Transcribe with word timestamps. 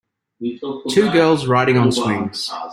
Two 0.89 1.11
girls 1.11 1.45
riding 1.45 1.77
on 1.77 1.91
swings. 1.91 2.49